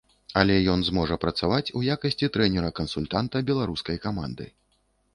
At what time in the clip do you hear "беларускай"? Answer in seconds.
3.55-4.05